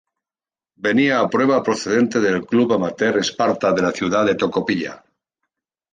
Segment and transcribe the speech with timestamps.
[0.85, 5.03] Venía a prueba procedente del club amateur Esparta de la ciudad de Tocopilla.